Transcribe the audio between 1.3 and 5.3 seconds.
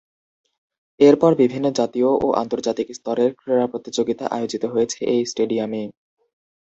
বিভিন্ন জাতীয় ও আন্তর্জাতিক স্তরের ক্রীড়া প্রতিযোগিতা আয়োজিত হয়েছে এই